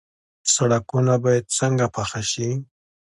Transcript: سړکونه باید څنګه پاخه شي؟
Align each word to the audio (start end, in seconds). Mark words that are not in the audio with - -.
سړکونه 0.55 1.13
باید 1.23 1.45
څنګه 1.59 1.85
پاخه 1.95 2.21
شي؟ 2.31 2.49